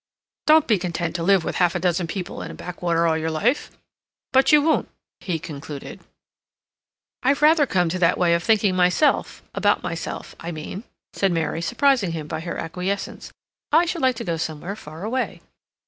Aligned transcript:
Don't 0.47 0.65
be 0.65 0.79
content 0.79 1.13
to 1.15 1.21
live 1.21 1.43
with 1.45 1.57
half 1.57 1.75
a 1.75 1.79
dozen 1.79 2.07
people 2.07 2.41
in 2.41 2.49
a 2.49 2.55
backwater 2.55 3.05
all 3.05 3.15
your 3.15 3.29
life. 3.29 3.69
But 4.33 4.51
you 4.51 4.59
won't," 4.59 4.89
he 5.19 5.37
concluded. 5.37 5.99
"I've 7.21 7.43
rather 7.43 7.67
come 7.67 7.87
to 7.89 7.99
that 7.99 8.17
way 8.17 8.33
of 8.33 8.41
thinking 8.41 8.75
myself—about 8.75 9.83
myself, 9.83 10.35
I 10.39 10.51
mean," 10.51 10.85
said 11.13 11.31
Mary, 11.31 11.61
surprising 11.61 12.13
him 12.13 12.25
by 12.25 12.39
her 12.39 12.57
acquiescence. 12.57 13.31
"I 13.71 13.85
should 13.85 14.01
like 14.01 14.15
to 14.15 14.23
go 14.23 14.37
somewhere 14.37 14.75
far 14.75 15.03
away." 15.03 15.41